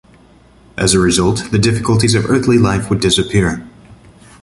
[0.77, 3.63] As a result, the difficulties of earthly life would disappear.